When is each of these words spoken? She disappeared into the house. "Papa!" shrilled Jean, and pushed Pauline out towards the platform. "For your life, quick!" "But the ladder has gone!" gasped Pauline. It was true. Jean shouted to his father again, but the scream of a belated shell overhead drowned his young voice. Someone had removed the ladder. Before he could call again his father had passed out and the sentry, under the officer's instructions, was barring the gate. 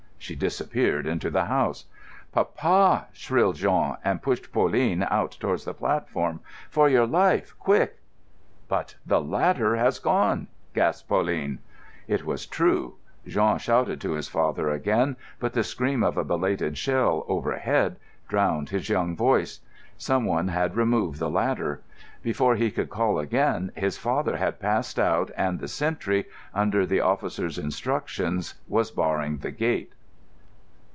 She 0.23 0.35
disappeared 0.35 1.07
into 1.07 1.31
the 1.31 1.45
house. 1.45 1.85
"Papa!" 2.31 3.07
shrilled 3.11 3.55
Jean, 3.55 3.97
and 4.03 4.21
pushed 4.21 4.53
Pauline 4.53 5.01
out 5.09 5.31
towards 5.39 5.65
the 5.65 5.73
platform. 5.73 6.41
"For 6.69 6.87
your 6.87 7.07
life, 7.07 7.55
quick!" 7.59 7.97
"But 8.69 8.95
the 9.03 9.19
ladder 9.19 9.75
has 9.77 9.97
gone!" 9.97 10.47
gasped 10.75 11.09
Pauline. 11.09 11.57
It 12.07 12.23
was 12.23 12.45
true. 12.45 12.97
Jean 13.27 13.57
shouted 13.57 13.99
to 14.01 14.11
his 14.11 14.27
father 14.29 14.69
again, 14.69 15.17
but 15.39 15.53
the 15.53 15.63
scream 15.63 16.03
of 16.03 16.17
a 16.17 16.23
belated 16.23 16.77
shell 16.77 17.25
overhead 17.27 17.97
drowned 18.29 18.69
his 18.69 18.89
young 18.89 19.15
voice. 19.17 19.59
Someone 19.97 20.49
had 20.49 20.75
removed 20.77 21.17
the 21.19 21.31
ladder. 21.31 21.81
Before 22.21 22.55
he 22.55 22.69
could 22.69 22.91
call 22.91 23.17
again 23.17 23.71
his 23.75 23.97
father 23.97 24.37
had 24.37 24.59
passed 24.61 24.99
out 24.99 25.31
and 25.35 25.59
the 25.59 25.67
sentry, 25.67 26.25
under 26.53 26.85
the 26.85 26.99
officer's 27.01 27.57
instructions, 27.57 28.53
was 28.67 28.91
barring 28.91 29.39
the 29.39 29.51
gate. 29.51 29.93